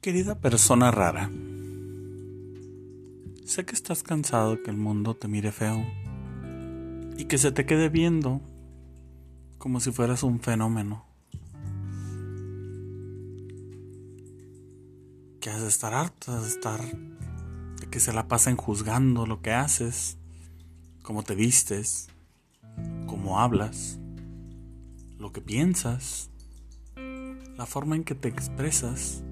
Querida 0.00 0.40
persona 0.40 0.90
rara, 0.90 1.30
sé 3.44 3.66
que 3.66 3.74
estás 3.74 4.02
cansado 4.02 4.62
que 4.62 4.70
el 4.70 4.78
mundo 4.78 5.14
te 5.14 5.28
mire 5.28 5.52
feo 5.52 5.84
y 7.18 7.26
que 7.26 7.36
se 7.36 7.52
te 7.52 7.66
quede 7.66 7.90
viendo 7.90 8.40
como 9.58 9.78
si 9.78 9.92
fueras 9.92 10.22
un 10.22 10.40
fenómeno. 10.40 11.04
Que 15.38 15.50
has 15.50 15.60
de 15.60 15.68
estar 15.68 15.92
harto, 15.92 16.32
has 16.32 16.44
de 16.44 16.48
estar 16.48 16.80
de 16.80 17.86
que 17.90 18.00
se 18.00 18.14
la 18.14 18.26
pasen 18.26 18.56
juzgando 18.56 19.26
lo 19.26 19.42
que 19.42 19.52
haces, 19.52 20.16
cómo 21.02 21.24
te 21.24 21.34
vistes, 21.34 22.08
cómo 23.06 23.38
hablas, 23.38 23.98
lo 25.18 25.30
que 25.30 25.42
piensas, 25.42 26.30
la 26.96 27.66
forma 27.66 27.96
en 27.96 28.04
que 28.04 28.14
te 28.14 28.28
expresas 28.28 29.22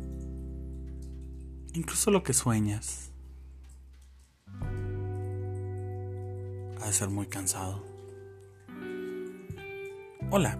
incluso 1.78 2.10
lo 2.10 2.23
que 2.24 2.32
sueñas. 2.32 3.12
Ha 6.80 6.87
de 6.87 6.92
ser 6.92 7.09
muy 7.09 7.27
cansado. 7.27 7.84
Hola, 10.30 10.59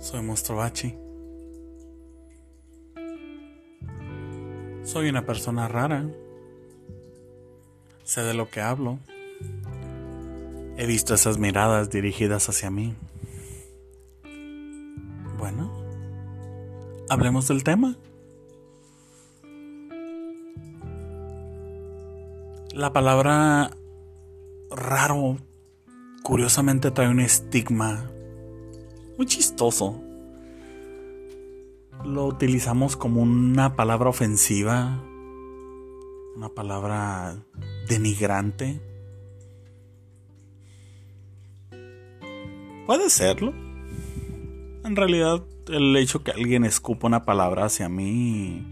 soy 0.00 0.22
Monstro 0.22 0.56
Bachi. 0.56 0.94
Soy 4.82 5.10
una 5.10 5.26
persona 5.26 5.68
rara. 5.68 6.08
Sé 8.02 8.22
de 8.22 8.32
lo 8.32 8.48
que 8.48 8.62
hablo. 8.62 8.98
He 10.78 10.86
visto 10.86 11.14
esas 11.14 11.38
miradas 11.38 11.90
dirigidas 11.90 12.48
hacia 12.48 12.70
mí. 12.70 12.96
Bueno, 15.36 15.70
hablemos 17.10 17.48
del 17.48 17.62
tema. 17.62 17.96
La 22.78 22.92
palabra 22.92 23.76
raro 24.70 25.36
curiosamente 26.22 26.92
trae 26.92 27.08
un 27.08 27.18
estigma 27.18 28.08
muy 29.16 29.26
chistoso. 29.26 30.00
Lo 32.04 32.26
utilizamos 32.26 32.96
como 32.96 33.20
una 33.20 33.74
palabra 33.74 34.10
ofensiva, 34.10 35.02
una 36.36 36.50
palabra 36.50 37.42
denigrante. 37.88 38.80
Puede 42.86 43.10
serlo. 43.10 43.52
En 44.84 44.94
realidad, 44.94 45.44
el 45.66 45.96
hecho 45.96 46.22
que 46.22 46.30
alguien 46.30 46.64
escupa 46.64 47.08
una 47.08 47.24
palabra 47.24 47.64
hacia 47.64 47.88
mí 47.88 48.64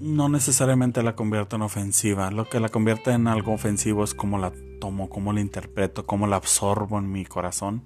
no 0.00 0.28
necesariamente 0.28 1.02
la 1.02 1.16
convierte 1.16 1.56
en 1.56 1.62
ofensiva. 1.62 2.30
Lo 2.30 2.48
que 2.48 2.60
la 2.60 2.68
convierte 2.68 3.10
en 3.10 3.26
algo 3.26 3.52
ofensivo 3.52 4.04
es 4.04 4.14
cómo 4.14 4.38
la 4.38 4.52
tomo, 4.80 5.08
cómo 5.08 5.32
la 5.32 5.40
interpreto, 5.40 6.06
cómo 6.06 6.26
la 6.26 6.36
absorbo 6.36 6.98
en 6.98 7.10
mi 7.10 7.24
corazón 7.24 7.82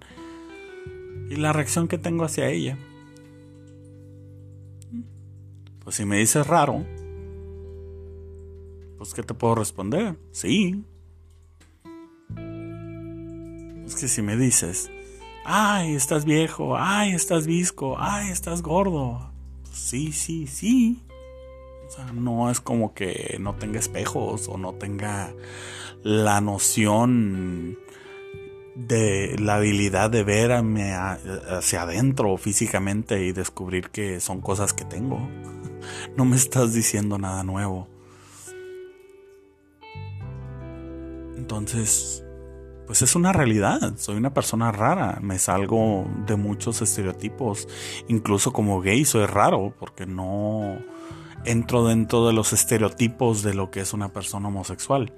y 1.31 1.37
la 1.37 1.53
reacción 1.53 1.89
que 1.89 1.99
tengo 1.99 2.25
hacia 2.25 2.49
ella. 2.49 2.79
Pues 5.83 5.97
si 5.97 6.05
me 6.05 6.19
dices 6.19 6.47
raro, 6.47 6.85
pues 8.99 9.15
¿qué 9.15 9.23
te 9.23 9.35
puedo 9.35 9.55
responder? 9.55 10.17
Sí. 10.31 10.85
Es 13.87 13.97
que 13.97 14.07
si 14.07 14.23
me 14.23 14.37
dices, 14.37 14.91
ay, 15.45 15.95
estás 15.95 16.25
viejo, 16.25 16.77
ay, 16.77 17.13
estás 17.13 17.47
visco, 17.47 17.97
ay, 17.99 18.31
estás 18.31 18.63
gordo. 18.63 19.33
Pues 19.65 19.77
sí, 19.77 20.13
sí, 20.13 20.47
sí 20.47 21.03
no 22.15 22.51
es 22.51 22.61
como 22.61 22.95
que 22.95 23.37
no 23.41 23.55
tenga 23.55 23.79
espejos 23.79 24.49
o 24.49 24.59
no 24.59 24.75
tenga 24.75 25.33
la 26.03 26.41
noción 26.41 27.79
de 28.75 29.37
la 29.39 29.57
habilidad 29.57 30.11
de 30.11 30.25
verme 30.25 30.95
hacia 30.95 31.83
adentro 31.83 32.37
físicamente 32.39 33.25
y 33.25 33.33
descubrir 33.33 33.91
que 33.91 34.21
son 34.21 34.41
cosas 34.41 34.73
que 34.73 34.85
tengo. 34.85 35.19
No 36.17 36.25
me 36.25 36.37
estás 36.37 36.73
diciendo 36.75 37.19
nada 37.19 37.43
nuevo. 37.43 37.89
Entonces, 41.37 42.25
pues 42.87 43.03
es 43.03 43.17
una 43.17 43.33
realidad. 43.33 43.95
Soy 43.97 44.17
una 44.17 44.33
persona 44.33 44.71
rara. 44.71 45.19
Me 45.21 45.41
salgo 45.41 46.07
de 46.25 46.37
muchos 46.37 46.83
estereotipos. 46.83 47.67
Incluso 48.07 48.53
como 48.53 48.81
gay 48.81 49.05
soy 49.05 49.27
raro 49.27 49.75
porque 49.77 50.07
no 50.07 50.79
entro 51.45 51.87
dentro 51.87 52.27
de 52.27 52.33
los 52.33 52.53
estereotipos 52.53 53.43
de 53.43 53.55
lo 53.55 53.71
que 53.71 53.81
es 53.81 53.93
una 53.93 54.13
persona 54.13 54.49
homosexual. 54.49 55.13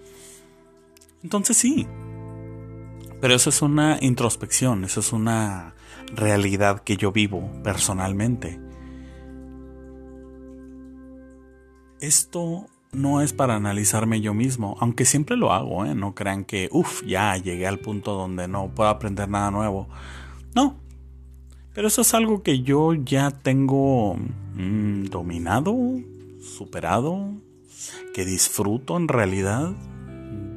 Entonces 1.22 1.56
sí, 1.56 1.86
pero 3.20 3.34
eso 3.34 3.50
es 3.50 3.62
una 3.62 3.98
introspección, 4.00 4.84
eso 4.84 5.00
es 5.00 5.12
una 5.12 5.74
realidad 6.14 6.80
que 6.80 6.96
yo 6.96 7.12
vivo 7.12 7.50
personalmente. 7.62 8.60
Esto 12.00 12.66
no 12.92 13.22
es 13.22 13.32
para 13.32 13.56
analizarme 13.56 14.20
yo 14.20 14.34
mismo, 14.34 14.76
aunque 14.80 15.04
siempre 15.04 15.36
lo 15.36 15.52
hago, 15.52 15.84
¿eh? 15.84 15.94
no 15.94 16.14
crean 16.14 16.44
que, 16.44 16.68
uff, 16.70 17.02
ya 17.04 17.36
llegué 17.36 17.66
al 17.66 17.78
punto 17.78 18.12
donde 18.12 18.46
no 18.46 18.68
puedo 18.68 18.90
aprender 18.90 19.28
nada 19.28 19.50
nuevo. 19.50 19.88
No, 20.54 20.76
pero 21.74 21.88
eso 21.88 22.02
es 22.02 22.14
algo 22.14 22.42
que 22.42 22.60
yo 22.60 22.94
ya 22.94 23.30
tengo 23.30 24.16
mm, 24.54 25.04
dominado, 25.06 25.74
superado, 26.44 27.32
que 28.12 28.24
disfruto 28.24 28.96
en 28.96 29.08
realidad. 29.08 29.72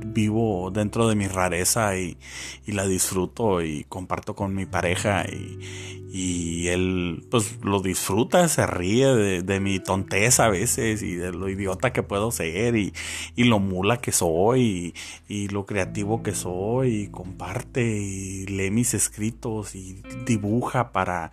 Vivo 0.10 0.72
dentro 0.72 1.08
de 1.08 1.16
mi 1.16 1.28
rareza 1.28 1.98
y, 1.98 2.18
la 2.66 2.88
disfruto 2.88 3.62
y 3.62 3.84
comparto 3.84 4.36
con 4.36 4.54
mi 4.56 4.66
pareja 4.66 5.26
y, 5.30 6.68
él 6.70 7.28
pues 7.30 7.64
lo 7.64 7.82
disfruta, 7.82 8.48
se 8.48 8.66
ríe 8.66 9.06
de, 9.44 9.60
mi 9.60 9.80
tonteza 9.80 10.46
a 10.46 10.50
veces 10.50 11.04
y 11.04 11.14
de 11.14 11.32
lo 11.32 11.48
idiota 11.50 11.94
que 11.94 12.02
puedo 12.02 12.32
ser 12.32 12.76
y, 12.76 12.94
lo 13.36 13.60
mula 13.60 13.98
que 13.98 14.12
soy 14.12 14.96
y, 15.28 15.50
lo 15.50 15.68
creativo 15.68 16.24
que 16.24 16.34
soy 16.34 17.02
y 17.02 17.08
comparte 17.10 17.86
y 17.86 18.48
lee 18.48 18.72
mis 18.72 18.96
escritos 18.96 19.76
y 19.76 20.02
dibuja 20.26 20.92
para, 20.92 21.32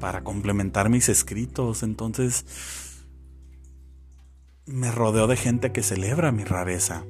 para 0.00 0.24
complementar 0.24 0.88
mis 0.88 1.10
escritos. 1.10 1.82
Entonces 1.82 2.46
me 4.72 4.90
rodeo 4.90 5.26
de 5.26 5.36
gente 5.36 5.70
que 5.70 5.82
celebra 5.82 6.32
mi 6.32 6.44
rareza. 6.44 7.04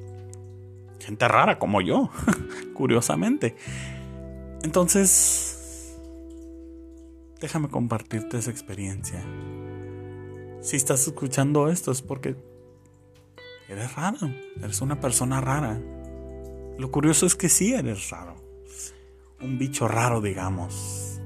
Gente 0.99 1.27
rara 1.27 1.59
como 1.59 1.79
yo, 1.81 2.09
curiosamente. 2.73 3.55
Entonces, 4.63 5.97
déjame 7.39 7.69
compartirte 7.69 8.37
esa 8.37 8.51
experiencia. 8.51 9.23
Si 10.61 10.75
estás 10.75 11.07
escuchando 11.07 11.69
esto 11.69 11.91
es 11.91 12.01
porque 12.01 12.35
eres 13.69 13.95
raro, 13.95 14.29
eres 14.61 14.81
una 14.81 14.99
persona 14.99 15.39
rara. 15.39 15.79
Lo 16.77 16.91
curioso 16.91 17.25
es 17.25 17.35
que 17.35 17.47
sí 17.47 17.73
eres 17.73 18.09
raro. 18.09 18.35
Un 19.41 19.57
bicho 19.57 19.87
raro, 19.87 20.19
digamos. 20.21 21.21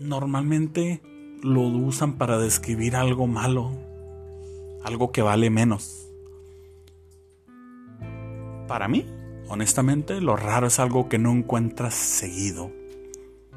Normalmente 0.00 1.02
lo 1.42 1.62
usan 1.62 2.18
para 2.18 2.38
describir 2.38 2.96
algo 2.96 3.26
malo, 3.26 3.87
algo 4.82 5.12
que 5.12 5.22
vale 5.22 5.50
menos. 5.50 6.08
Para 8.66 8.88
mí, 8.88 9.06
honestamente, 9.48 10.20
lo 10.20 10.36
raro 10.36 10.66
es 10.66 10.78
algo 10.78 11.08
que 11.08 11.18
no 11.18 11.32
encuentras 11.32 11.94
seguido. 11.94 12.70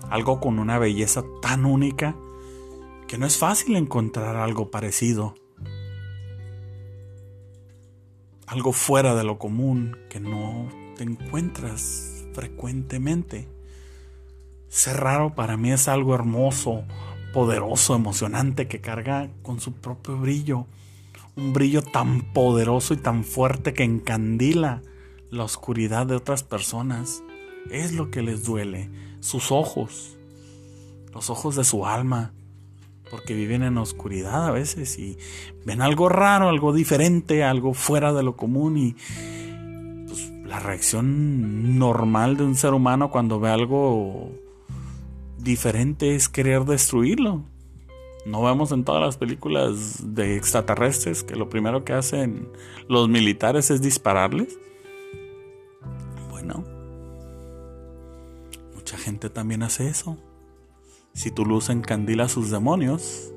Algo 0.10 0.40
con 0.40 0.60
una 0.60 0.80
belleza 0.80 1.24
tan 1.42 1.66
única 1.66 2.16
que 3.08 3.18
no 3.18 3.26
es 3.26 3.38
fácil 3.38 3.76
encontrar 3.76 4.38
algo 4.38 4.72
parecido. 4.72 5.36
Algo 8.48 8.72
fuera 8.72 9.16
de 9.16 9.24
lo 9.24 9.38
común 9.38 9.98
que 10.10 10.20
no 10.20 10.70
te 10.96 11.04
encuentras 11.04 12.26
frecuentemente. 12.34 13.48
Ser 14.70 14.98
raro 14.98 15.36
para 15.36 15.58
mí 15.58 15.72
es 15.72 15.90
algo 15.90 16.16
hermoso, 16.16 16.86
poderoso, 17.34 17.96
emocionante, 17.96 18.68
que 18.70 18.80
carga 18.80 19.30
con 19.42 19.60
su 19.60 19.74
propio 19.74 20.18
brillo. 20.18 20.68
Un 21.36 21.54
brillo 21.54 21.82
tan 21.82 22.22
poderoso 22.34 22.94
y 22.94 22.98
tan 22.98 23.24
fuerte 23.24 23.74
que 23.74 23.84
encandila 23.84 24.82
la 25.30 25.44
oscuridad 25.44 26.06
de 26.06 26.16
otras 26.16 26.44
personas. 26.44 27.24
Es 27.70 27.94
lo 27.94 28.12
que 28.12 28.22
les 28.22 28.44
duele. 28.44 28.90
Sus 29.22 29.52
ojos. 29.52 30.18
Los 31.14 31.30
ojos 31.30 31.56
de 31.56 31.64
su 31.64 31.86
alma. 31.86 32.34
Porque 33.10 33.34
viven 33.34 33.64
en 33.64 33.78
oscuridad 33.78 34.48
a 34.48 34.52
veces 34.52 34.98
y 34.98 35.18
ven 35.66 35.82
algo 35.82 36.10
raro, 36.10 36.50
algo 36.50 36.74
diferente, 36.74 37.44
algo 37.44 37.74
fuera 37.74 38.14
de 38.14 38.24
lo 38.24 38.38
común 38.38 38.78
y 38.78 38.96
pues, 40.08 40.32
la 40.46 40.60
reacción 40.60 41.78
normal 41.78 42.38
de 42.38 42.44
un 42.44 42.56
ser 42.56 42.74
humano 42.74 43.12
cuando 43.12 43.40
ve 43.40 43.50
algo 43.50 44.32
diferente 45.38 46.16
es 46.16 46.30
querer 46.30 46.66
destruirlo. 46.66 47.44
No 48.26 48.44
vemos 48.44 48.72
en 48.72 48.84
todas 48.84 49.02
las 49.02 49.18
películas 49.18 50.14
de 50.14 50.36
extraterrestres 50.36 51.24
que 51.24 51.36
lo 51.36 51.50
primero 51.50 51.84
que 51.84 51.94
hacen 51.94 52.50
los 52.88 53.10
militares 53.10 53.72
es 53.72 53.82
dispararles. 53.82 54.60
Bueno, 56.30 56.64
mucha 58.76 58.98
gente 58.98 59.32
también 59.32 59.64
hace 59.64 59.88
eso. 59.88 60.18
Si 61.14 61.32
tu 61.32 61.46
luz 61.46 61.70
encandila 61.70 62.26
a 62.26 62.30
sus 62.30 62.52
demonios, 62.52 63.34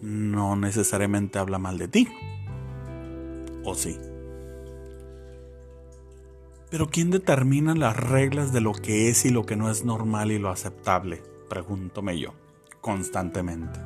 no 0.00 0.56
necesariamente 0.56 1.38
habla 1.38 1.58
mal 1.58 1.76
de 1.76 1.88
ti. 1.88 2.08
¿O 3.64 3.74
sí? 3.74 3.98
Pero 6.70 6.88
¿quién 6.88 7.10
determina 7.10 7.74
las 7.74 7.96
reglas 7.96 8.52
de 8.54 8.62
lo 8.62 8.72
que 8.72 9.10
es 9.10 9.26
y 9.26 9.30
lo 9.30 9.44
que 9.44 9.56
no 9.56 9.70
es 9.70 9.84
normal 9.84 10.32
y 10.32 10.38
lo 10.38 10.48
aceptable? 10.48 11.22
Pregúntome 11.50 12.18
yo 12.18 12.32
constantemente. 12.80 13.80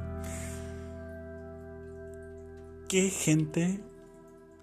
¿Qué 2.88 3.08
gente 3.08 3.82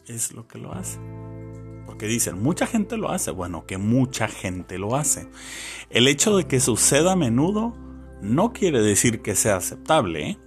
es 0.08 0.34
lo 0.34 0.48
que 0.48 0.60
lo 0.60 0.74
hace? 0.74 1.00
Porque 1.86 2.06
dicen, 2.06 2.42
mucha 2.42 2.68
gente 2.68 2.98
lo 2.98 3.10
hace. 3.10 3.32
Bueno, 3.32 3.66
que 3.66 3.78
mucha 3.78 4.28
gente 4.28 4.78
lo 4.78 4.96
hace. 4.96 5.28
El 5.90 6.08
hecho 6.08 6.38
de 6.38 6.46
que 6.46 6.60
suceda 6.60 7.14
a 7.14 7.16
menudo 7.16 7.76
no 8.22 8.54
quiere 8.54 8.82
decir 8.82 9.22
que 9.22 9.36
sea 9.36 9.56
aceptable. 9.56 10.30
¿eh? 10.30 10.38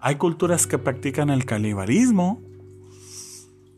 Hay 0.00 0.16
culturas 0.16 0.66
que 0.66 0.78
practican 0.78 1.30
el 1.30 1.46
canibalismo. 1.46 2.42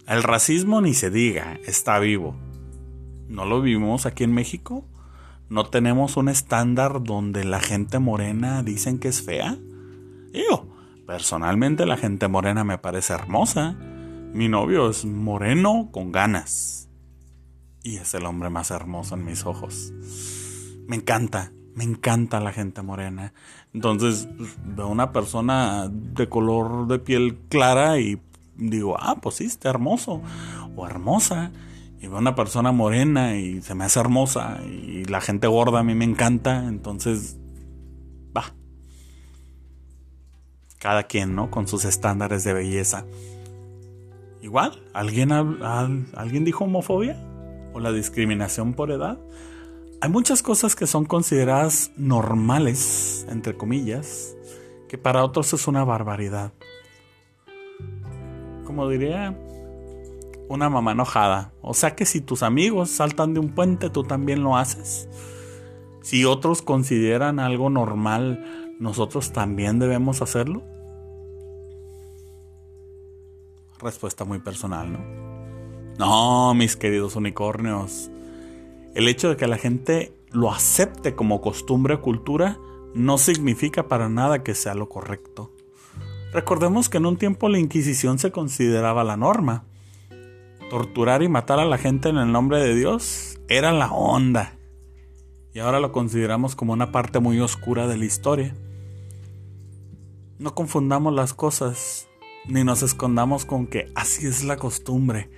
El 0.09 0.25
racismo 0.25 0.81
ni 0.81 0.95
se 0.95 1.11
diga, 1.11 1.61
está 1.65 1.99
vivo. 2.01 2.37
¿No 3.29 3.45
lo 3.45 3.61
vivimos 3.61 4.07
aquí 4.07 4.25
en 4.25 4.33
México? 4.33 4.85
¿No 5.49 5.65
tenemos 5.65 6.17
un 6.17 6.29
estándar 6.29 7.05
donde 7.05 7.45
la 7.45 7.61
gente 7.61 8.01
morena 8.01 8.65
dicen 8.65 8.99
que 8.99 9.07
es 9.07 9.23
fea? 9.23 9.57
Yo, 10.33 10.67
personalmente 11.07 11.87
la 11.87 11.97
gente 11.97 12.27
morena 12.27 12.65
me 12.65 12.79
parece 12.79 13.13
hermosa. 13.13 13.77
Mi 14.33 14.49
novio 14.49 14.91
es 14.91 15.05
moreno 15.05 15.91
con 15.93 16.11
ganas. 16.11 16.89
Y 17.85 17.99
es 17.99 18.13
el 18.15 18.27
hombre 18.27 18.51
más 18.51 18.73
hermoso 18.73 19.15
en 19.15 19.25
mis 19.25 19.47
ojos. 19.47 19.93
Me 20.89 20.97
encanta, 20.97 21.53
me 21.77 21.85
encanta 21.85 22.41
la 22.41 22.53
gente 22.53 22.83
morena. 22.83 23.33
Entonces 23.73 24.29
veo 24.65 24.89
una 24.89 25.13
persona 25.13 25.89
de 25.89 26.29
color 26.29 26.89
de 26.89 26.99
piel 26.99 27.39
clara 27.49 28.01
y 28.01 28.21
digo, 28.57 28.97
ah, 28.99 29.15
pues 29.23 29.37
sí, 29.37 29.45
está 29.45 29.71
hermoso 29.71 30.21
o 30.75 30.87
hermosa 30.89 31.53
y 32.01 32.09
veo 32.09 32.19
una 32.19 32.35
persona 32.35 32.73
morena 32.73 33.37
y 33.37 33.63
se 33.63 33.75
me 33.75 33.85
hace 33.85 34.01
hermosa 34.01 34.61
y 34.65 35.05
la 35.05 35.21
gente 35.21 35.47
gorda 35.47 35.81
a 35.81 35.83
mí 35.83 35.95
me 35.95 36.05
encanta, 36.05 36.67
entonces 36.67 37.39
va. 38.37 38.55
Cada 40.79 41.05
quien, 41.05 41.35
¿no? 41.35 41.51
Con 41.51 41.67
sus 41.67 41.85
estándares 41.85 42.45
de 42.45 42.53
belleza. 42.53 43.07
Igual, 44.43 44.83
¿alguien, 44.93 45.33
¿alguien 45.33 46.45
dijo 46.45 46.65
homofobia? 46.65 47.17
¿O 47.73 47.81
la 47.81 47.93
discriminación 47.93 48.75
por 48.75 48.91
edad? 48.91 49.19
Hay 50.01 50.11
muchas 50.11 50.43
cosas 50.43 50.77
que 50.77 50.87
son 50.87 51.07
consideradas 51.07 51.91
normales, 51.97 53.27
entre 53.31 53.57
comillas, 53.57 54.37
que 54.89 54.99
para 54.99 55.25
otros 55.25 55.53
es 55.55 55.67
una 55.67 55.85
barbaridad. 55.85 56.53
Como 58.65 58.89
diría 58.89 59.37
una 60.49 60.69
mamá 60.69 60.93
enojada. 60.93 61.53
O 61.63 61.75
sea 61.75 61.95
que 61.95 62.07
si 62.07 62.21
tus 62.21 62.43
amigos 62.43 62.91
saltan 62.91 63.35
de 63.35 63.41
un 63.41 63.51
puente, 63.51 63.91
tú 63.91 64.03
también 64.03 64.43
lo 64.43 64.57
haces. 64.57 65.09
Si 66.03 66.25
otros 66.25 66.63
consideran 66.63 67.41
algo 67.41 67.71
normal, 67.71 68.75
nosotros 68.79 69.33
también 69.33 69.79
debemos 69.79 70.23
hacerlo. 70.23 70.63
Respuesta 73.81 74.25
muy 74.25 74.39
personal, 74.39 74.93
¿no? 74.93 75.01
No, 75.99 76.55
mis 76.55 76.77
queridos 76.77 77.17
unicornios. 77.17 78.11
El 78.95 79.09
hecho 79.09 79.31
de 79.31 79.37
que 79.37 79.47
la 79.47 79.59
gente 79.59 80.13
lo 80.31 80.51
acepte 80.51 81.15
como 81.15 81.41
costumbre 81.41 81.95
o 81.95 82.03
cultura 82.03 82.59
no 82.95 83.19
significa 83.19 83.89
para 83.89 84.09
nada 84.09 84.43
que 84.43 84.55
sea 84.55 84.75
lo 84.75 84.89
correcto. 84.89 85.53
Recordemos 86.33 86.89
que 86.89 86.99
en 86.99 87.07
un 87.07 87.17
tiempo 87.17 87.49
la 87.49 87.59
Inquisición 87.59 88.19
se 88.19 88.31
consideraba 88.31 89.05
la 89.05 89.17
norma 89.17 89.65
torturar 90.71 91.23
y 91.23 91.29
matar 91.29 91.59
a 91.59 91.65
la 91.65 91.79
gente 91.79 92.09
en 92.09 92.17
el 92.17 92.33
nombre 92.33 92.61
de 92.63 92.75
Dios 92.75 93.39
era 93.49 93.73
la 93.73 93.93
onda. 93.93 94.59
Y 95.53 95.61
ahora 95.61 95.81
lo 95.81 95.93
consideramos 95.93 96.55
como 96.55 96.73
una 96.73 96.93
parte 96.93 97.21
muy 97.21 97.41
oscura 97.41 97.87
de 97.87 97.97
la 97.97 98.05
historia. 98.05 98.55
No 100.39 100.55
confundamos 100.55 101.15
las 101.15 101.33
cosas, 101.33 102.09
ni 102.47 102.63
nos 102.63 102.83
escondamos 102.83 103.47
con 103.47 103.67
que 103.67 103.91
así 103.95 104.27
es 104.27 104.45
la 104.45 104.57
costumbre, 104.57 105.31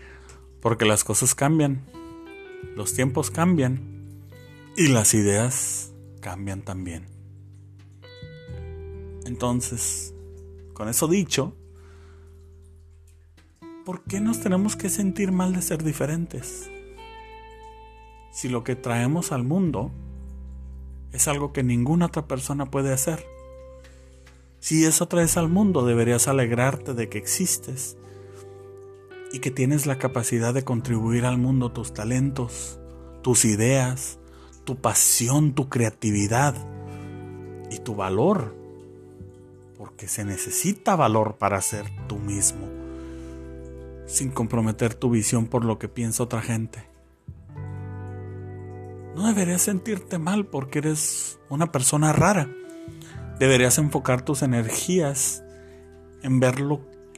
porque 0.61 0.85
las 0.85 1.05
cosas 1.05 1.35
cambian, 1.35 1.85
los 2.75 2.95
tiempos 2.95 3.31
cambian 3.31 3.81
y 4.77 4.89
las 4.89 5.15
ideas 5.15 5.93
cambian 6.21 6.63
también. 6.63 7.07
Entonces, 9.25 10.15
con 10.73 10.89
eso 10.89 11.07
dicho, 11.07 11.55
¿por 13.89 14.03
qué 14.03 14.21
nos 14.21 14.41
tenemos 14.41 14.77
que 14.77 14.91
sentir 14.91 15.33
mal 15.33 15.55
de 15.55 15.63
ser 15.63 15.83
diferentes? 15.83 16.71
Si 18.31 18.51
lo 18.51 18.63
que 18.63 18.77
traemos 18.77 19.33
al 19.33 19.45
mundo 19.45 19.91
es 21.11 21.27
algo 21.27 21.55
que 21.55 21.63
ninguna 21.63 22.05
otra 22.05 22.29
persona 22.29 22.71
puede 22.71 22.93
hacer. 22.93 23.25
Si 24.61 24.85
eso 24.85 25.09
traes 25.09 25.39
al 25.39 25.49
mundo, 25.49 25.87
deberías 25.87 26.29
alegrarte 26.29 26.93
de 26.93 27.09
que 27.09 27.17
existes 27.17 27.97
y 29.33 29.39
que 29.39 29.51
tienes 29.51 29.87
la 29.87 29.97
capacidad 29.97 30.53
de 30.53 30.65
contribuir 30.65 31.25
al 31.25 31.39
mundo 31.39 31.73
tus 31.73 31.95
talentos, 31.95 32.79
tus 33.23 33.47
ideas, 33.47 34.19
tu 34.65 34.77
pasión, 34.77 35.55
tu 35.55 35.71
creatividad 35.71 36.55
y 37.71 37.79
tu 37.79 37.95
valor. 37.95 38.55
Porque 39.79 40.09
se 40.09 40.27
necesita 40.27 40.95
valor 40.95 41.39
para 41.39 41.63
ser 41.63 41.87
tú 42.07 42.19
mismo 42.19 42.78
sin 44.09 44.31
comprometer 44.31 44.95
tu 44.95 45.11
visión 45.11 45.47
por 45.47 45.65
lo 45.65 45.79
que 45.79 45.87
piensa 45.87 46.25
otra 46.25 46.41
gente. 46.41 46.89
No 49.15 49.27
deberías 49.27 49.63
sentirte 49.63 50.19
mal 50.19 50.47
porque 50.47 50.79
eres 50.79 51.39
una 51.51 51.71
persona 51.71 52.13
rara. 52.13 52.49
Deberías 53.39 53.79
enfocar 53.79 54.23
tus 54.23 54.43
energías 54.43 55.45
en 56.23 56.41
ver 56.41 56.57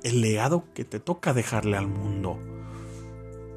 el 0.02 0.20
legado 0.20 0.64
que 0.74 0.84
te 0.84 0.98
toca 0.98 1.32
dejarle 1.32 1.76
al 1.76 1.86
mundo. 1.86 2.38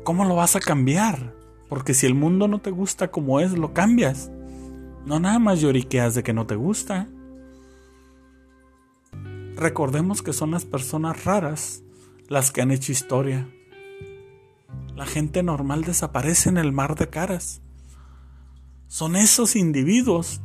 ¿Cómo 0.03 0.25
lo 0.25 0.35
vas 0.35 0.55
a 0.55 0.59
cambiar? 0.59 1.33
Porque 1.69 1.93
si 1.93 2.05
el 2.05 2.13
mundo 2.13 2.47
no 2.47 2.59
te 2.59 2.69
gusta 2.69 3.09
como 3.09 3.39
es, 3.39 3.53
lo 3.53 3.73
cambias. 3.73 4.29
No 5.05 5.19
nada 5.19 5.39
más 5.39 5.59
lloriqueas 5.59 6.13
de 6.13 6.21
que 6.21 6.33
no 6.33 6.45
te 6.45 6.55
gusta. 6.55 7.07
Recordemos 9.55 10.21
que 10.21 10.33
son 10.33 10.51
las 10.51 10.65
personas 10.65 11.25
raras 11.25 11.83
las 12.27 12.51
que 12.51 12.61
han 12.61 12.71
hecho 12.71 12.91
historia. 12.91 13.49
La 14.95 15.05
gente 15.05 15.43
normal 15.43 15.83
desaparece 15.83 16.49
en 16.49 16.57
el 16.57 16.71
mar 16.71 16.95
de 16.95 17.09
caras. 17.09 17.61
Son 18.87 19.15
esos 19.15 19.55
individuos 19.55 20.41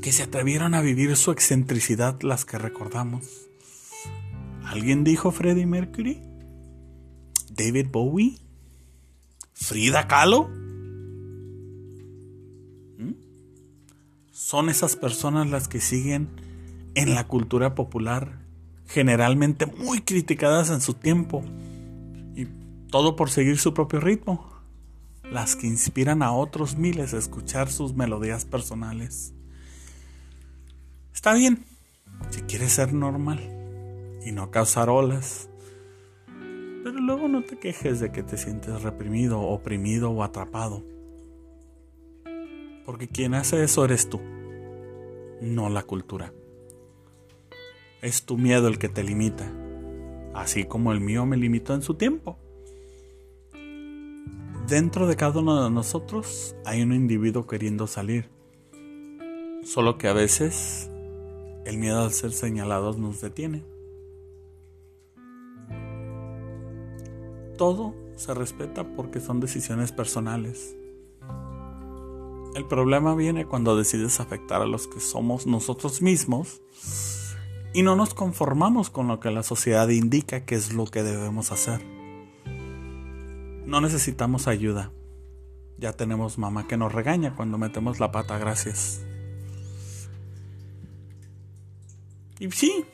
que 0.00 0.12
se 0.12 0.22
atrevieron 0.22 0.74
a 0.74 0.80
vivir 0.80 1.16
su 1.16 1.32
excentricidad 1.32 2.20
las 2.22 2.44
que 2.44 2.58
recordamos. 2.58 3.48
¿Alguien 4.64 5.04
dijo 5.04 5.30
Freddie 5.32 5.66
Mercury? 5.66 6.22
¿David 7.50 7.88
Bowie? 7.90 8.38
¿Frida 9.52 10.08
Kahlo? 10.08 10.48
¿Mm? 12.98 13.12
Son 14.30 14.68
esas 14.68 14.96
personas 14.96 15.48
las 15.50 15.68
que 15.68 15.80
siguen 15.80 16.28
en 16.94 17.14
la 17.14 17.26
cultura 17.26 17.74
popular 17.74 18.45
generalmente 18.86 19.66
muy 19.66 20.00
criticadas 20.00 20.70
en 20.70 20.80
su 20.80 20.94
tiempo, 20.94 21.42
y 22.34 22.46
todo 22.90 23.16
por 23.16 23.30
seguir 23.30 23.58
su 23.58 23.74
propio 23.74 24.00
ritmo, 24.00 24.50
las 25.30 25.56
que 25.56 25.66
inspiran 25.66 26.22
a 26.22 26.32
otros 26.32 26.76
miles 26.76 27.14
a 27.14 27.18
escuchar 27.18 27.70
sus 27.70 27.94
melodías 27.94 28.44
personales. 28.44 29.34
Está 31.12 31.34
bien, 31.34 31.64
si 32.30 32.42
quieres 32.42 32.72
ser 32.72 32.92
normal 32.92 33.40
y 34.24 34.32
no 34.32 34.50
causar 34.50 34.88
olas, 34.88 35.48
pero 36.84 37.00
luego 37.00 37.26
no 37.26 37.42
te 37.42 37.58
quejes 37.58 37.98
de 37.98 38.12
que 38.12 38.22
te 38.22 38.36
sientes 38.36 38.82
reprimido, 38.82 39.40
oprimido 39.40 40.10
o 40.10 40.22
atrapado. 40.22 40.84
Porque 42.84 43.08
quien 43.08 43.34
hace 43.34 43.64
eso 43.64 43.84
eres 43.84 44.08
tú, 44.08 44.20
no 45.40 45.68
la 45.68 45.82
cultura. 45.82 46.32
Es 48.06 48.24
tu 48.24 48.38
miedo 48.38 48.68
el 48.68 48.78
que 48.78 48.88
te 48.88 49.02
limita, 49.02 49.52
así 50.32 50.62
como 50.62 50.92
el 50.92 51.00
mío 51.00 51.26
me 51.26 51.36
limitó 51.36 51.74
en 51.74 51.82
su 51.82 51.94
tiempo. 51.94 52.38
Dentro 54.68 55.08
de 55.08 55.16
cada 55.16 55.40
uno 55.40 55.64
de 55.64 55.70
nosotros 55.70 56.54
hay 56.64 56.82
un 56.82 56.92
individuo 56.92 57.48
queriendo 57.48 57.88
salir, 57.88 58.30
solo 59.64 59.98
que 59.98 60.06
a 60.06 60.12
veces 60.12 60.88
El 61.64 61.78
miedo 61.78 62.00
al 62.04 62.12
ser 62.12 62.30
señalados 62.30 62.96
nos 62.96 63.20
detiene. 63.20 63.64
Todo 67.58 67.92
se 68.14 68.34
respeta 68.34 68.94
porque 68.94 69.18
son 69.18 69.40
decisiones 69.40 69.90
personales. 69.90 70.76
El 72.54 72.68
problema 72.68 73.16
viene 73.16 73.46
cuando 73.46 73.76
decides 73.76 74.20
afectar 74.20 74.62
a 74.62 74.66
los 74.66 74.86
que 74.86 75.00
somos 75.00 75.48
nosotros 75.48 76.00
mismos 76.02 76.62
y 77.76 77.82
no 77.82 77.94
nos 77.94 78.14
conformamos 78.14 78.88
con 78.88 79.06
lo 79.06 79.20
que 79.20 79.30
la 79.30 79.42
sociedad 79.42 79.86
indica 79.90 80.46
que 80.46 80.54
es 80.54 80.72
lo 80.72 80.86
que 80.86 81.02
debemos 81.02 81.52
hacer. 81.52 81.84
No 83.66 83.82
necesitamos 83.82 84.48
ayuda. 84.48 84.92
Ya 85.76 85.92
tenemos 85.92 86.38
mamá 86.38 86.66
que 86.66 86.78
nos 86.78 86.90
regaña 86.90 87.36
cuando 87.36 87.58
metemos 87.58 88.00
la 88.00 88.10
pata, 88.12 88.38
gracias. 88.38 89.02
Y 92.40 92.50
sí, 92.50 92.86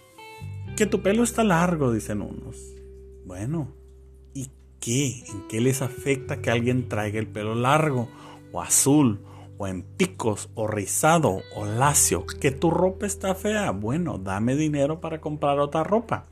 que 0.77 0.87
tu 0.87 1.01
pelo 1.01 1.23
está 1.23 1.45
largo, 1.45 1.93
dicen 1.93 2.21
unos. 2.21 2.57
Bueno, 3.25 3.69
¿y 4.35 4.49
qué? 4.81 5.23
¿En 5.29 5.47
qué 5.47 5.61
les 5.61 5.81
afecta 5.81 6.43
que 6.43 6.51
alguien 6.51 6.89
traiga 6.89 7.21
el 7.21 7.29
pelo 7.29 7.55
largo 7.55 8.09
o 8.51 8.61
azul 8.61 9.21
o 9.62 9.69
en 9.69 9.85
picos, 9.85 10.50
o 10.57 10.66
rizado, 10.66 11.40
o 11.54 11.64
lacio, 11.64 12.26
que 12.26 12.50
tu 12.50 12.69
ropa 12.69 13.07
está 13.07 13.37
fea, 13.37 13.71
bueno, 13.71 14.19
dame 14.19 14.57
dinero 14.57 15.00
para 15.00 15.21
comprar 15.21 15.61
otra 15.61 15.85
ropa. 15.85 16.25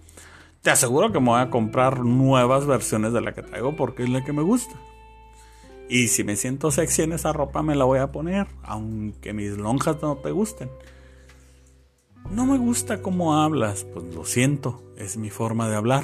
Te 0.62 0.70
aseguro 0.70 1.12
que 1.12 1.20
me 1.20 1.26
voy 1.26 1.40
a 1.40 1.48
comprar 1.48 2.00
nuevas 2.00 2.66
versiones 2.66 3.12
de 3.12 3.20
la 3.20 3.32
que 3.32 3.42
traigo 3.42 3.76
porque 3.76 4.02
es 4.02 4.08
la 4.08 4.24
que 4.24 4.32
me 4.32 4.42
gusta. 4.42 4.74
Y 5.88 6.08
si 6.08 6.24
me 6.24 6.34
siento 6.34 6.72
sexy 6.72 7.02
en 7.02 7.12
esa 7.12 7.32
ropa 7.32 7.62
me 7.62 7.76
la 7.76 7.84
voy 7.84 8.00
a 8.00 8.10
poner, 8.10 8.48
aunque 8.64 9.32
mis 9.32 9.56
lonjas 9.56 10.02
no 10.02 10.16
te 10.16 10.32
gusten. 10.32 10.68
No 12.32 12.46
me 12.46 12.58
gusta 12.58 13.00
cómo 13.00 13.36
hablas, 13.36 13.84
pues 13.84 14.12
lo 14.12 14.24
siento, 14.24 14.82
es 14.96 15.16
mi 15.16 15.30
forma 15.30 15.68
de 15.68 15.76
hablar. 15.76 16.02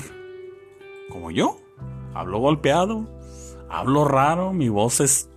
Como 1.10 1.32
yo, 1.32 1.58
hablo 2.14 2.38
golpeado, 2.38 3.04
hablo 3.68 4.04
raro, 4.04 4.52
mi 4.52 4.68
voz 4.68 5.00
es 5.00 5.28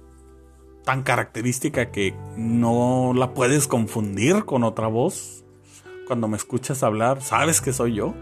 tan 0.84 1.04
característica 1.04 1.92
que 1.92 2.16
no 2.36 3.14
la 3.16 3.34
puedes 3.34 3.68
confundir 3.68 4.46
con 4.46 4.64
otra 4.64 4.88
voz. 4.88 5.44
Cuando 6.08 6.28
me 6.28 6.38
escuchas 6.38 6.84
hablar, 6.84 7.22
sabes 7.22 7.62
que 7.62 7.74
soy 7.74 7.96
yo. 7.96 8.14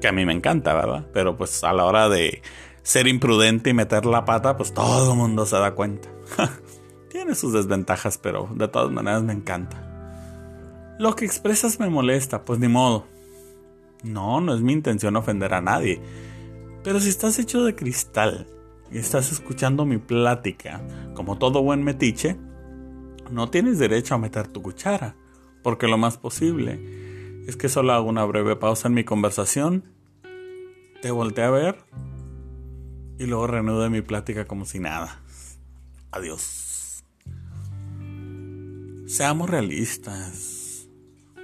Que 0.00 0.08
a 0.08 0.12
mí 0.12 0.24
me 0.24 0.32
encanta, 0.32 0.74
¿verdad? 0.74 1.06
Pero 1.12 1.36
pues 1.36 1.62
a 1.64 1.72
la 1.72 1.84
hora 1.84 2.08
de 2.08 2.42
ser 2.82 3.08
imprudente 3.08 3.70
y 3.70 3.74
meter 3.74 4.06
la 4.06 4.24
pata, 4.24 4.56
pues 4.56 4.72
todo 4.72 5.12
el 5.12 5.18
mundo 5.18 5.44
se 5.44 5.56
da 5.56 5.74
cuenta. 5.74 6.08
Tiene 7.10 7.34
sus 7.34 7.52
desventajas, 7.52 8.18
pero 8.18 8.48
de 8.54 8.68
todas 8.68 8.90
maneras 8.90 9.22
me 9.22 9.32
encanta. 9.32 9.82
Lo 10.98 11.14
que 11.14 11.24
expresas 11.24 11.78
me 11.78 11.90
molesta, 11.90 12.42
pues 12.42 12.58
ni 12.58 12.68
modo. 12.68 13.06
No, 14.02 14.40
no 14.40 14.54
es 14.54 14.60
mi 14.60 14.72
intención 14.72 15.16
ofender 15.16 15.52
a 15.52 15.60
nadie. 15.60 16.00
Pero 16.84 17.00
si 17.00 17.08
estás 17.08 17.38
hecho 17.38 17.64
de 17.64 17.74
cristal 17.74 18.46
y 18.90 18.98
estás 18.98 19.32
escuchando 19.32 19.84
mi 19.84 19.98
plática, 19.98 20.80
como 21.14 21.38
todo 21.38 21.62
buen 21.62 21.82
metiche, 21.82 22.36
no 23.30 23.50
tienes 23.50 23.78
derecho 23.78 24.14
a 24.14 24.18
meter 24.18 24.48
tu 24.48 24.62
cuchara, 24.62 25.16
porque 25.62 25.88
lo 25.88 25.98
más 25.98 26.16
posible 26.18 26.80
es 27.46 27.56
que 27.56 27.68
solo 27.68 27.92
hago 27.92 28.08
una 28.08 28.24
breve 28.24 28.56
pausa 28.56 28.88
en 28.88 28.94
mi 28.94 29.04
conversación, 29.04 29.84
te 31.02 31.10
volteé 31.10 31.44
a 31.44 31.50
ver 31.50 31.84
y 33.18 33.26
luego 33.26 33.46
reanude 33.46 33.90
mi 33.90 34.02
plática 34.02 34.46
como 34.46 34.64
si 34.64 34.78
nada. 34.78 35.20
Adiós. 36.10 37.04
Seamos 39.06 39.48
realistas. 39.48 40.88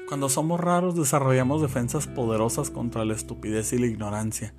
Cuando 0.08 0.28
somos 0.28 0.60
raros 0.60 0.96
desarrollamos 0.96 1.62
defensas 1.62 2.06
poderosas 2.06 2.70
contra 2.70 3.04
la 3.04 3.14
estupidez 3.14 3.72
y 3.72 3.78
la 3.78 3.86
ignorancia. 3.86 4.54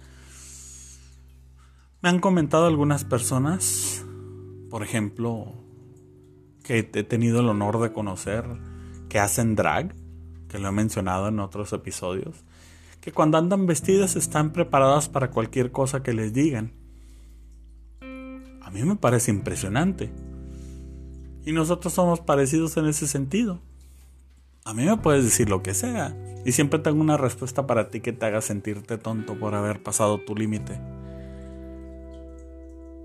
Me 2.03 2.09
han 2.09 2.19
comentado 2.19 2.65
algunas 2.65 3.05
personas, 3.05 4.05
por 4.69 4.83
ejemplo, 4.83 5.53
que 6.61 6.79
he 6.79 7.03
tenido 7.05 7.39
el 7.39 7.47
honor 7.47 7.79
de 7.79 7.93
conocer, 7.93 8.43
que 9.07 9.19
hacen 9.19 9.55
drag, 9.55 9.95
que 10.49 10.59
lo 10.59 10.67
he 10.67 10.71
mencionado 10.73 11.29
en 11.29 11.39
otros 11.39 11.71
episodios, 11.71 12.43
que 12.99 13.13
cuando 13.13 13.37
andan 13.37 13.67
vestidas 13.67 14.17
están 14.17 14.51
preparadas 14.51 15.07
para 15.07 15.31
cualquier 15.31 15.71
cosa 15.71 16.03
que 16.03 16.11
les 16.11 16.33
digan. 16.33 16.73
A 18.01 18.69
mí 18.69 18.83
me 18.83 18.97
parece 18.97 19.31
impresionante. 19.31 20.11
Y 21.45 21.53
nosotros 21.53 21.93
somos 21.93 22.19
parecidos 22.19 22.75
en 22.75 22.87
ese 22.87 23.07
sentido. 23.07 23.61
A 24.65 24.73
mí 24.73 24.83
me 24.83 24.97
puedes 24.97 25.23
decir 25.23 25.47
lo 25.47 25.63
que 25.63 25.73
sea. 25.73 26.13
Y 26.45 26.51
siempre 26.51 26.79
tengo 26.79 26.99
una 26.99 27.15
respuesta 27.15 27.65
para 27.65 27.89
ti 27.89 28.01
que 28.01 28.11
te 28.11 28.25
haga 28.25 28.41
sentirte 28.41 28.97
tonto 28.97 29.39
por 29.39 29.55
haber 29.55 29.81
pasado 29.81 30.19
tu 30.19 30.35
límite 30.35 30.81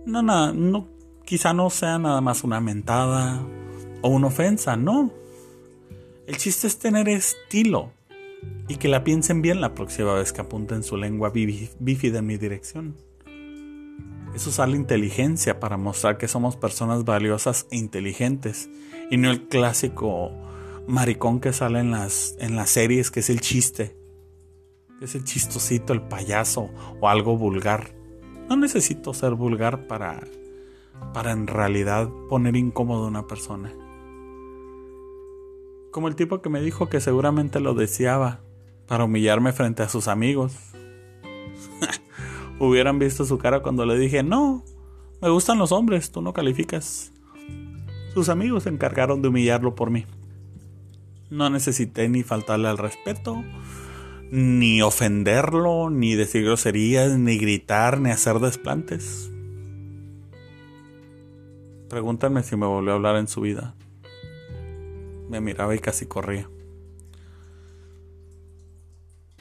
no, 0.08 0.22
no, 0.22 0.54
no, 0.54 0.88
quizá 1.24 1.52
no 1.52 1.68
sea 1.68 1.98
nada 1.98 2.22
más 2.22 2.42
una 2.42 2.60
mentada 2.60 3.46
o 4.00 4.08
una 4.08 4.28
ofensa, 4.28 4.76
no. 4.76 5.12
El 6.26 6.38
chiste 6.38 6.66
es 6.66 6.78
tener 6.78 7.08
estilo 7.10 7.92
y 8.68 8.76
que 8.76 8.88
la 8.88 9.04
piensen 9.04 9.42
bien 9.42 9.60
la 9.60 9.74
próxima 9.74 10.14
vez 10.14 10.32
que 10.32 10.40
apunten 10.40 10.82
su 10.82 10.96
lengua 10.96 11.30
bífida 11.30 12.18
en 12.18 12.26
mi 12.26 12.38
dirección. 12.38 12.96
Es 14.34 14.46
usar 14.46 14.70
la 14.70 14.76
inteligencia 14.76 15.60
para 15.60 15.76
mostrar 15.76 16.16
que 16.16 16.28
somos 16.28 16.56
personas 16.56 17.04
valiosas 17.04 17.66
e 17.70 17.76
inteligentes 17.76 18.70
y 19.10 19.18
no 19.18 19.30
el 19.30 19.48
clásico 19.48 20.30
maricón 20.86 21.40
que 21.40 21.52
sale 21.52 21.80
en 21.80 21.90
las, 21.90 22.34
en 22.38 22.56
las 22.56 22.70
series 22.70 23.10
que 23.10 23.20
es 23.20 23.28
el 23.28 23.40
chiste, 23.40 23.94
es 25.02 25.14
el 25.14 25.24
chistosito, 25.24 25.92
el 25.92 26.00
payaso 26.00 26.70
o 27.00 27.08
algo 27.08 27.36
vulgar. 27.36 27.97
No 28.48 28.56
necesito 28.56 29.12
ser 29.12 29.34
vulgar 29.34 29.86
para, 29.86 30.20
para 31.12 31.32
en 31.32 31.46
realidad 31.46 32.08
poner 32.28 32.56
incómodo 32.56 33.04
a 33.04 33.08
una 33.08 33.26
persona. 33.26 33.74
Como 35.90 36.08
el 36.08 36.16
tipo 36.16 36.40
que 36.40 36.48
me 36.48 36.60
dijo 36.60 36.88
que 36.88 37.00
seguramente 37.00 37.60
lo 37.60 37.74
deseaba 37.74 38.40
para 38.86 39.04
humillarme 39.04 39.52
frente 39.52 39.82
a 39.82 39.88
sus 39.88 40.08
amigos. 40.08 40.54
Hubieran 42.58 42.98
visto 42.98 43.24
su 43.24 43.38
cara 43.38 43.62
cuando 43.62 43.84
le 43.86 43.98
dije, 43.98 44.22
no, 44.22 44.64
me 45.20 45.28
gustan 45.28 45.58
los 45.58 45.70
hombres, 45.70 46.10
tú 46.10 46.22
no 46.22 46.32
calificas. 46.32 47.12
Sus 48.14 48.28
amigos 48.30 48.64
se 48.64 48.70
encargaron 48.70 49.22
de 49.22 49.28
humillarlo 49.28 49.74
por 49.74 49.90
mí. 49.90 50.06
No 51.30 51.50
necesité 51.50 52.08
ni 52.08 52.22
faltarle 52.22 52.68
al 52.68 52.78
respeto, 52.78 53.44
ni 54.30 54.82
ofenderlo, 54.82 55.90
ni 55.90 56.14
decir 56.14 56.44
groserías, 56.44 57.18
ni 57.18 57.38
gritar, 57.38 58.00
ni 58.00 58.10
hacer 58.10 58.38
desplantes. 58.38 59.30
Pregúntame 61.88 62.42
si 62.42 62.56
me 62.56 62.66
volvió 62.66 62.92
a 62.92 62.96
hablar 62.96 63.16
en 63.16 63.28
su 63.28 63.40
vida. 63.40 63.74
Me 65.30 65.40
miraba 65.40 65.74
y 65.74 65.78
casi 65.78 66.06
corría. 66.06 66.48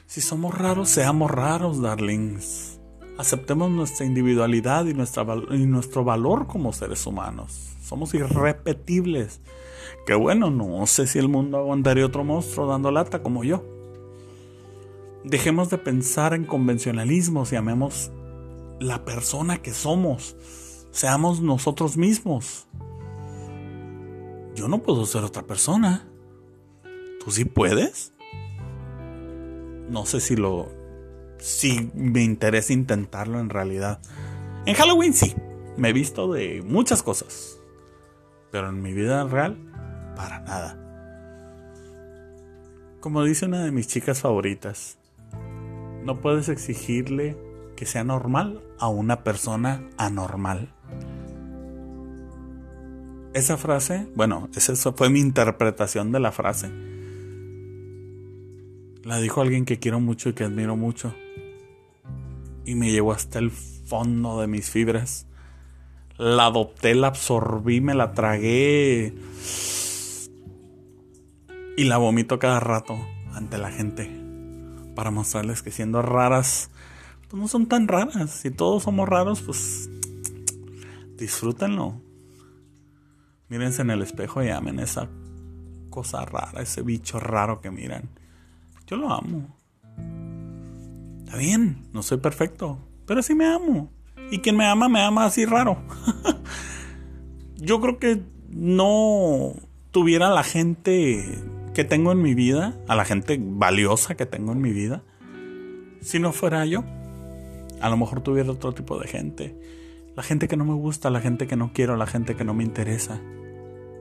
Si 0.06 0.22
somos 0.22 0.56
raros, 0.56 0.88
seamos 0.88 1.30
raros, 1.30 1.82
darlings. 1.82 2.80
Aceptemos 3.18 3.70
nuestra 3.70 4.06
individualidad 4.06 4.86
y, 4.86 4.94
nuestro 4.94 6.04
valor 6.04 6.46
como 6.46 6.72
seres 6.72 7.06
humanos. 7.06 7.74
Somos 7.82 8.14
irrepetibles. 8.14 9.40
Que 10.06 10.14
bueno, 10.14 10.50
no 10.50 10.86
sé 10.86 11.06
si 11.06 11.18
el 11.18 11.28
mundo 11.28 11.58
aguantaría 11.58 12.06
otro 12.06 12.24
monstruo 12.24 12.66
dando 12.66 12.90
lata 12.90 13.22
como 13.22 13.44
yo. 13.44 13.77
Dejemos 15.24 15.70
de 15.70 15.78
pensar 15.78 16.32
en 16.34 16.44
convencionalismos 16.44 17.52
y 17.52 17.56
amemos 17.56 18.10
la 18.80 19.04
persona 19.04 19.60
que 19.60 19.72
somos. 19.72 20.36
Seamos 20.90 21.40
nosotros 21.40 21.96
mismos. 21.96 22.66
Yo 24.54 24.68
no 24.68 24.82
puedo 24.82 25.06
ser 25.06 25.24
otra 25.24 25.42
persona. 25.42 26.08
¿Tú 27.24 27.30
sí 27.30 27.44
puedes? 27.44 28.12
No 29.88 30.06
sé 30.06 30.20
si 30.20 30.36
lo... 30.36 30.68
Si 31.38 31.90
me 31.94 32.22
interesa 32.22 32.72
intentarlo 32.72 33.38
en 33.38 33.50
realidad. 33.50 34.00
En 34.66 34.74
Halloween 34.74 35.14
sí. 35.14 35.34
Me 35.76 35.90
he 35.90 35.92
visto 35.92 36.32
de 36.32 36.62
muchas 36.66 37.02
cosas. 37.02 37.60
Pero 38.50 38.70
en 38.70 38.82
mi 38.82 38.92
vida 38.92 39.24
real, 39.24 39.56
para 40.16 40.40
nada. 40.40 40.84
Como 43.00 43.22
dice 43.22 43.46
una 43.46 43.64
de 43.64 43.70
mis 43.70 43.86
chicas 43.86 44.20
favoritas, 44.20 44.97
no 46.08 46.22
puedes 46.22 46.48
exigirle 46.48 47.36
que 47.76 47.84
sea 47.84 48.02
normal 48.02 48.62
a 48.78 48.88
una 48.88 49.24
persona 49.24 49.90
anormal. 49.98 50.74
Esa 53.34 53.58
frase, 53.58 54.08
bueno, 54.16 54.48
esa 54.56 54.92
fue 54.94 55.10
mi 55.10 55.20
interpretación 55.20 56.10
de 56.10 56.20
la 56.20 56.32
frase. 56.32 56.70
La 59.04 59.20
dijo 59.20 59.42
alguien 59.42 59.66
que 59.66 59.78
quiero 59.78 60.00
mucho 60.00 60.30
y 60.30 60.32
que 60.32 60.44
admiro 60.44 60.76
mucho. 60.76 61.14
Y 62.64 62.74
me 62.74 62.90
llevó 62.90 63.12
hasta 63.12 63.38
el 63.38 63.50
fondo 63.50 64.40
de 64.40 64.46
mis 64.46 64.70
fibras. 64.70 65.26
La 66.16 66.46
adopté, 66.46 66.94
la 66.94 67.08
absorbí, 67.08 67.82
me 67.82 67.94
la 67.94 68.14
tragué. 68.14 69.12
Y 71.76 71.84
la 71.84 71.98
vomito 71.98 72.38
cada 72.38 72.60
rato 72.60 72.96
ante 73.34 73.58
la 73.58 73.70
gente 73.70 74.27
para 74.98 75.12
mostrarles 75.12 75.62
que 75.62 75.70
siendo 75.70 76.02
raras, 76.02 76.70
pues 77.28 77.40
no 77.40 77.46
son 77.46 77.66
tan 77.66 77.86
raras. 77.86 78.32
Si 78.32 78.50
todos 78.50 78.82
somos 78.82 79.08
raros, 79.08 79.42
pues 79.42 79.88
disfrútenlo. 81.16 82.02
Mírense 83.48 83.82
en 83.82 83.90
el 83.90 84.02
espejo 84.02 84.42
y 84.42 84.48
amen 84.48 84.80
esa 84.80 85.08
cosa 85.88 86.24
rara, 86.24 86.62
ese 86.62 86.82
bicho 86.82 87.20
raro 87.20 87.60
que 87.60 87.70
miran. 87.70 88.08
Yo 88.88 88.96
lo 88.96 89.12
amo. 89.12 89.56
Está 91.20 91.36
bien, 91.36 91.86
no 91.92 92.02
soy 92.02 92.18
perfecto, 92.18 92.80
pero 93.06 93.22
sí 93.22 93.36
me 93.36 93.46
amo. 93.46 93.92
Y 94.32 94.40
quien 94.40 94.56
me 94.56 94.66
ama, 94.66 94.88
me 94.88 95.00
ama 95.00 95.26
así 95.26 95.44
raro. 95.44 95.80
Yo 97.54 97.80
creo 97.80 98.00
que 98.00 98.20
no 98.48 99.52
tuviera 99.92 100.28
la 100.30 100.42
gente 100.42 101.40
que 101.78 101.84
tengo 101.84 102.10
en 102.10 102.20
mi 102.20 102.34
vida, 102.34 102.76
a 102.88 102.96
la 102.96 103.04
gente 103.04 103.38
valiosa 103.40 104.16
que 104.16 104.26
tengo 104.26 104.50
en 104.50 104.60
mi 104.60 104.72
vida, 104.72 105.04
si 106.00 106.18
no 106.18 106.32
fuera 106.32 106.66
yo. 106.66 106.82
A 107.80 107.88
lo 107.88 107.96
mejor 107.96 108.20
tuviera 108.20 108.50
otro 108.50 108.72
tipo 108.72 108.98
de 108.98 109.06
gente. 109.06 109.56
La 110.16 110.24
gente 110.24 110.48
que 110.48 110.56
no 110.56 110.64
me 110.64 110.74
gusta, 110.74 111.08
la 111.08 111.20
gente 111.20 111.46
que 111.46 111.54
no 111.54 111.70
quiero, 111.72 111.96
la 111.96 112.08
gente 112.08 112.34
que 112.34 112.42
no 112.42 112.52
me 112.52 112.64
interesa. 112.64 113.20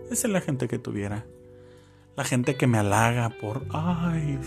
Esa 0.10 0.26
es 0.26 0.34
la 0.34 0.42
gente 0.42 0.68
que 0.68 0.80
tuviera. 0.80 1.28
La 2.16 2.24
gente 2.24 2.56
que 2.56 2.66
me 2.66 2.80
halaga 2.80 3.30
por, 3.40 3.68
ay, 3.70 4.40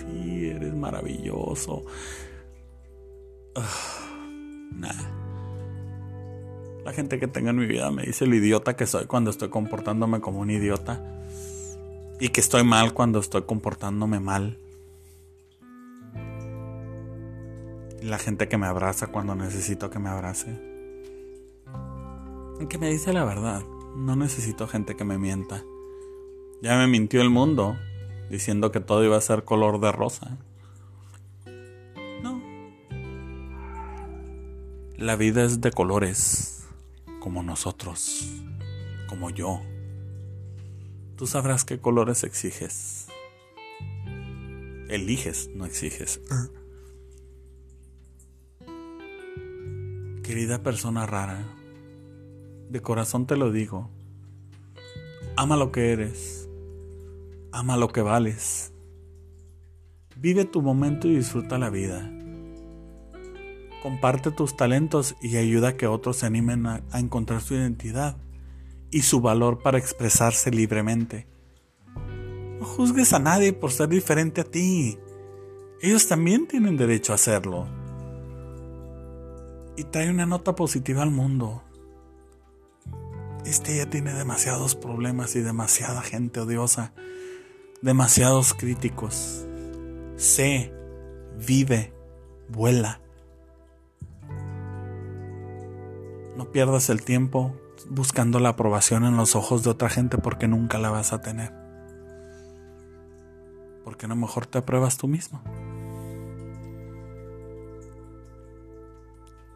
eres 0.53 0.75
maravilloso. 0.75 1.85
nada. 4.73 5.09
La 6.85 6.93
gente 6.93 7.21
que 7.21 7.29
tengo 7.29 7.51
en 7.51 7.59
mi 7.59 7.67
vida 7.67 7.93
me 7.93 8.03
dice 8.03 8.25
el 8.25 8.35
idiota 8.35 8.75
que 8.75 8.89
soy 8.89 9.07
cuando 9.07 9.31
estoy 9.31 9.51
comportándome 9.51 10.21
como 10.21 10.41
un 10.41 10.51
idiota. 10.51 11.01
Y 12.21 12.29
que 12.29 12.41
estoy 12.41 12.65
mal 12.65 12.93
cuando 12.93 13.19
estoy 13.19 13.43
comportándome 13.43 14.21
mal. 14.21 14.59
La 18.03 18.19
gente 18.19 18.47
que 18.47 18.59
me 18.59 18.67
abraza 18.67 19.07
cuando 19.07 19.35
necesito 19.35 19.89
que 19.89 19.99
me 19.99 20.11
abrace. 20.11 20.61
Que 22.69 22.77
me 22.77 22.91
dice 22.91 23.15
la 23.15 23.25
verdad. 23.25 23.63
No 23.97 24.17
necesito 24.17 24.69
gente 24.69 24.97
que 24.97 25.05
me 25.05 25.17
mienta. 25.17 25.65
Ya 26.61 26.77
me 26.77 26.87
mintió 26.87 27.23
el 27.23 27.31
mundo 27.31 27.79
diciendo 28.29 28.71
que 28.71 28.81
todo 28.81 29.03
iba 29.03 29.17
a 29.17 29.23
ser 29.23 29.45
color 29.45 29.81
de 29.81 29.91
rosa. 29.91 30.37
No. 32.23 32.43
La 34.99 35.17
vida 35.17 35.43
es 35.43 35.63
de 35.63 35.71
colores 35.71 36.69
como 37.19 37.43
nosotros, 37.43 38.31
como 39.09 39.31
yo. 39.31 39.63
Tú 41.21 41.27
sabrás 41.27 41.67
qué 41.67 41.79
colores 41.79 42.25
exiges. 42.25 43.09
Eliges, 44.89 45.51
no 45.55 45.67
exiges. 45.67 46.19
Querida 50.23 50.63
persona 50.63 51.05
rara, 51.05 51.47
de 52.71 52.81
corazón 52.81 53.27
te 53.27 53.37
lo 53.37 53.53
digo, 53.53 53.91
ama 55.37 55.59
lo 55.59 55.73
que 55.73 55.93
eres, 55.93 56.49
ama 57.53 57.77
lo 57.77 57.89
que 57.89 58.01
vales. 58.01 58.73
Vive 60.17 60.47
tu 60.47 60.63
momento 60.63 61.07
y 61.07 61.17
disfruta 61.17 61.59
la 61.59 61.69
vida. 61.69 62.11
Comparte 63.83 64.31
tus 64.31 64.57
talentos 64.57 65.17
y 65.21 65.37
ayuda 65.37 65.69
a 65.69 65.77
que 65.77 65.87
otros 65.87 66.17
se 66.17 66.25
animen 66.25 66.65
a, 66.67 66.83
encontrar 66.95 67.43
su 67.43 67.53
identidad 67.53 68.17
y 68.91 69.03
su 69.03 69.21
valor 69.21 69.63
para 69.63 69.79
expresarse 69.79 70.51
libremente. 70.51 71.27
No 72.59 72.67
juzgues 72.67 73.13
a 73.13 73.19
nadie 73.19 73.53
por 73.53 73.73
ser 73.73 73.89
diferente 73.89 74.43
a 74.43 74.45
ti. 74.45 74.99
Ellos 75.81 76.09
también 76.09 76.47
tienen 76.47 76.77
derecho 76.77 77.13
a 77.13 77.15
hacerlo. 77.15 77.67
Y 79.77 79.85
trae 79.85 80.11
una 80.11 80.27
nota 80.27 80.55
positiva 80.55 81.03
al 81.03 81.11
mundo. 81.11 81.63
Este 83.47 83.77
ya 83.77 83.89
tiene 83.89 84.13
demasiados 84.13 84.75
problemas 84.75 85.35
y 85.37 85.41
demasiada 85.41 86.03
gente 86.03 86.41
odiosa, 86.41 86.93
demasiados 87.81 88.53
críticos. 88.53 89.47
Sé, 90.17 90.75
vive, 91.39 91.95
vuela. 92.51 93.01
No 96.37 96.53
pierdas 96.53 96.91
el 96.91 97.03
tiempo 97.03 97.55
buscando 97.89 98.41
la 98.41 98.51
aprobación 98.51 99.05
en 99.05 99.17
los 99.17 99.35
ojos 99.37 99.63
de 99.63 99.71
otra 99.71 99.89
gente 99.89 100.19
porque 100.19 100.49
nunca 100.49 100.79
la 100.79 100.91
vas 100.91 101.13
a 101.13 101.21
tener. 101.21 101.53
Porque 103.85 104.07
a 104.07 104.09
lo 104.09 104.17
mejor 104.17 104.47
te 104.47 104.59
apruebas 104.59 104.99
tú 104.99 105.09
mismo. 105.09 105.43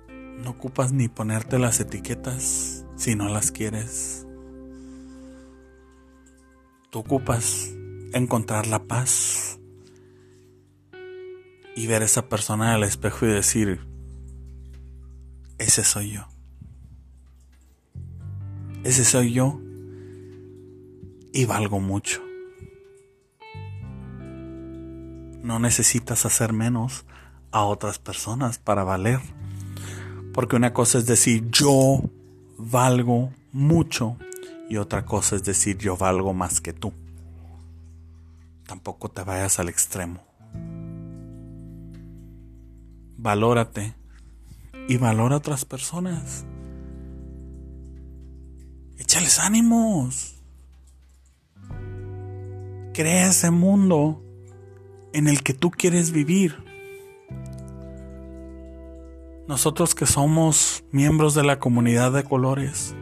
No 0.09 0.51
ocupas 0.51 0.93
ni 0.93 1.09
ponerte 1.09 1.59
las 1.59 1.81
etiquetas 1.81 2.85
si 2.97 3.15
no 3.15 3.29
las 3.29 3.51
quieres. 3.51 4.27
Tú 6.91 7.01
ocupas 7.01 7.71
encontrar 8.13 8.67
la 8.67 8.85
paz 8.85 9.59
y 11.77 11.87
ver 11.87 12.03
a 12.03 12.05
esa 12.05 12.29
persona 12.29 12.75
al 12.75 12.85
espejo 12.85 13.27
y 13.27 13.31
decir, 13.31 13.87
ese 15.59 15.83
soy 15.83 16.13
yo. 16.13 16.34
Ese 18.85 19.03
soy 19.07 19.33
yo 19.33 19.61
y 21.33 21.47
valgo 21.47 21.81
mucho. 21.81 22.23
No 25.43 25.59
necesitas 25.59 26.27
hacer 26.27 26.53
menos 26.53 27.07
a 27.51 27.65
otras 27.65 27.99
personas 27.99 28.59
para 28.59 28.85
valer. 28.85 29.21
Porque 30.35 30.57
una 30.57 30.75
cosa 30.75 30.99
es 30.99 31.07
decir 31.07 31.49
yo 31.51 32.03
valgo 32.59 33.33
mucho 33.53 34.19
y 34.69 34.77
otra 34.77 35.07
cosa 35.07 35.37
es 35.37 35.45
decir 35.45 35.79
yo 35.79 35.97
valgo 35.97 36.35
más 36.35 36.61
que 36.61 36.75
tú. 36.75 36.93
Tampoco 38.67 39.11
te 39.11 39.23
vayas 39.23 39.59
al 39.59 39.71
extremo. 39.71 40.23
Valórate 43.17 43.95
y 44.89 44.99
valora 44.99 45.37
a 45.37 45.39
otras 45.39 45.65
personas. 45.65 46.45
Échales 48.99 49.39
ánimos. 49.39 50.43
Crea 52.93 53.29
ese 53.29 53.51
mundo 53.51 54.23
en 55.13 55.27
el 55.27 55.43
que 55.43 55.55
tú 55.55 55.71
quieres 55.71 56.13
vivir. 56.13 56.63
Nosotros 59.49 59.95
que 59.95 60.07
somos 60.07 60.85
miembros 60.91 61.35
de 61.35 61.43
la 61.43 61.59
comunidad 61.59 62.13
de 62.13 62.25
colores, 62.25 62.95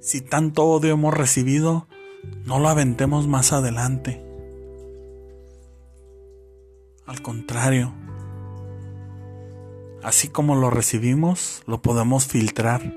si 0.00 0.20
tanto 0.20 0.64
odio 0.64 0.92
hemos 0.94 1.14
recibido, 1.14 1.86
no 2.44 2.58
lo 2.58 2.68
aventemos 2.68 3.26
más 3.26 3.52
adelante. 3.52 4.24
Al 7.06 7.22
contrario, 7.22 7.94
así 10.02 10.28
como 10.28 10.54
lo 10.54 10.70
recibimos, 10.70 11.62
lo 11.66 11.82
podemos 11.82 12.26
filtrar 12.26 12.94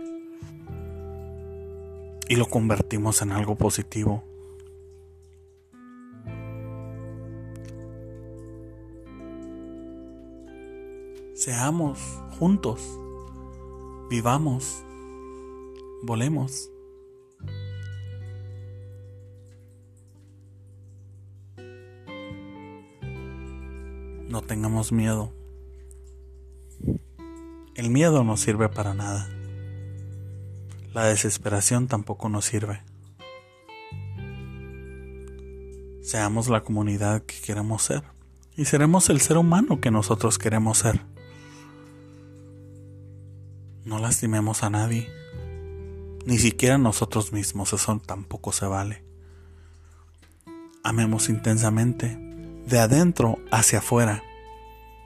y 2.28 2.36
lo 2.36 2.46
convertimos 2.48 3.22
en 3.22 3.32
algo 3.32 3.56
positivo. 3.56 4.24
Seamos 11.34 12.00
juntos, 12.38 12.82
vivamos, 14.10 14.84
volemos. 16.04 16.70
No 24.30 24.42
tengamos 24.42 24.92
miedo. 24.92 25.41
El 27.82 27.90
miedo 27.90 28.24
no 28.24 28.38
sirve 28.38 28.70
para 28.70 28.94
nada. 28.94 29.28
La 30.94 31.06
desesperación 31.06 31.88
tampoco 31.88 32.30
nos 32.30 32.46
sirve. 32.46 32.84
Seamos 36.04 36.48
la 36.48 36.62
comunidad 36.62 37.24
que 37.24 37.42
queremos 37.42 37.82
ser 37.82 38.04
y 38.56 38.66
seremos 38.66 39.10
el 39.10 39.20
ser 39.20 39.38
humano 39.38 39.82
que 39.82 39.90
nosotros 39.90 40.38
queremos 40.38 40.78
ser. 40.78 41.02
No 43.84 43.98
lastimemos 43.98 44.62
a 44.62 44.70
nadie, 44.70 45.10
ni 46.28 46.38
siquiera 46.38 46.78
nosotros 46.78 47.34
mismos, 47.34 47.74
eso 47.74 48.00
tampoco 48.06 48.52
se 48.52 48.68
vale. 48.68 49.04
Amemos 50.84 51.30
intensamente, 51.30 52.16
de 52.68 52.78
adentro 52.78 53.40
hacia 53.50 53.80
afuera, 53.80 54.22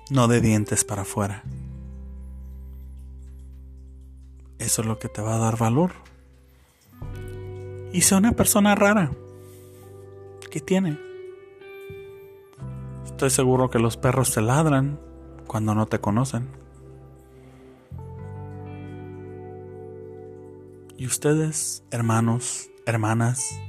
no 0.10 0.28
de 0.28 0.42
dientes 0.42 0.84
para 0.84 1.04
afuera. 1.04 1.42
Eso 4.60 4.82
es 4.82 4.88
lo 4.88 5.00
que 5.00 5.10
te 5.10 5.22
va 5.22 5.36
a 5.36 5.40
dar 5.40 5.58
valor. 5.58 5.92
Y 7.92 8.02
sea 8.02 8.18
una 8.18 8.32
persona 8.32 8.76
rara. 8.76 9.12
¿Qué 10.52 10.60
tiene? 10.60 10.98
Estoy 13.06 13.30
seguro 13.30 13.70
que 13.70 13.80
los 13.80 13.98
perros 13.98 14.34
te 14.34 14.42
ladran 14.42 15.00
cuando 15.48 15.76
no 15.76 15.86
te 15.86 16.00
conocen. 16.00 16.50
¿Y 20.98 21.06
ustedes, 21.06 21.84
hermanos, 21.92 22.70
hermanas, 22.86 23.60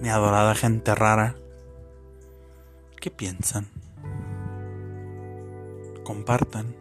mi 0.00 0.08
adorada 0.08 0.54
gente 0.54 0.94
rara, 0.94 1.36
qué 3.00 3.10
piensan? 3.10 3.68
Compartan 6.04 6.76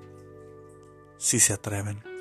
si 1.17 1.39
se 1.39 1.53
atreven. 1.53 2.12